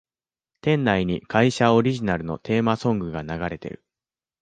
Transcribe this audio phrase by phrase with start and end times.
[0.61, 3.85] 店内に会社オリジナルのテーマソングが流れてる